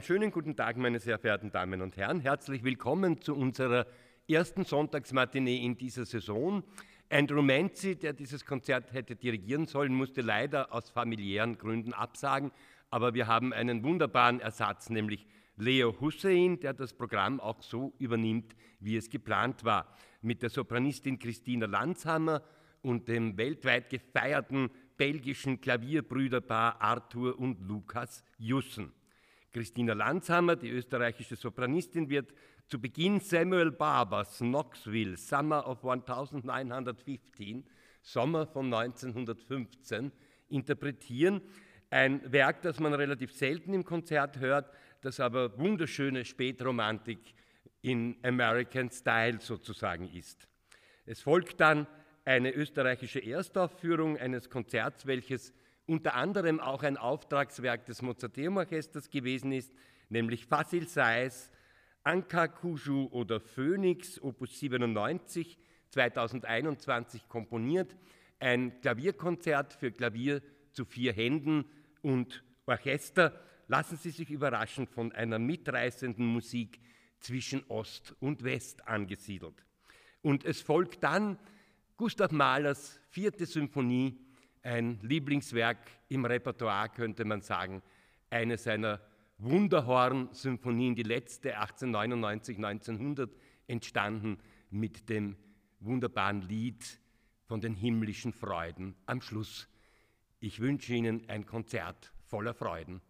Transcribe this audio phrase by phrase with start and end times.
[0.00, 2.20] schönen guten Tag, meine sehr verehrten Damen und Herren.
[2.20, 3.88] Herzlich willkommen zu unserer
[4.28, 6.62] ersten Sonntagsmatinee in dieser Saison.
[7.10, 12.52] Andrew Manzi, der dieses Konzert hätte dirigieren sollen, musste leider aus familiären Gründen absagen.
[12.88, 18.54] Aber wir haben einen wunderbaren Ersatz, nämlich Leo Hussein, der das Programm auch so übernimmt,
[18.78, 19.92] wie es geplant war.
[20.22, 22.42] Mit der Sopranistin Christina Landshammer
[22.80, 28.92] und dem weltweit gefeierten belgischen Klavierbrüderpaar Arthur und Lukas Jussen.
[29.52, 32.32] Christina Landshammer, die österreichische Sopranistin, wird
[32.68, 37.64] zu Beginn Samuel Barbers Knoxville, Summer of 1915,
[38.00, 40.12] Sommer von 1915,
[40.48, 41.40] interpretieren.
[41.90, 47.34] Ein Werk, das man relativ selten im Konzert hört, das aber wunderschöne Spätromantik
[47.82, 50.46] in American Style sozusagen ist.
[51.06, 51.88] Es folgt dann
[52.24, 55.52] eine österreichische Erstaufführung eines Konzerts, welches
[55.90, 59.74] unter anderem auch ein Auftragswerk des Mozarteum-Orchesters gewesen ist,
[60.08, 61.50] nämlich Fasil Sais,
[62.04, 67.96] Anka Kuju oder Phoenix, Opus 97, 2021 komponiert,
[68.38, 71.64] ein Klavierkonzert für Klavier zu vier Händen
[72.02, 73.40] und Orchester.
[73.66, 76.78] Lassen Sie sich überraschen von einer mitreißenden Musik
[77.18, 79.66] zwischen Ost und West angesiedelt.
[80.22, 81.36] Und es folgt dann
[81.96, 84.29] Gustav Mahlers vierte Symphonie,
[84.62, 87.82] ein Lieblingswerk im Repertoire, könnte man sagen,
[88.30, 89.00] eine seiner
[89.38, 93.34] Wunderhorn-Symphonien, die letzte 1899, 1900
[93.66, 94.38] entstanden
[94.70, 95.36] mit dem
[95.80, 97.00] wunderbaren Lied
[97.46, 99.68] von den himmlischen Freuden am Schluss.
[100.40, 103.00] Ich wünsche Ihnen ein Konzert voller Freuden.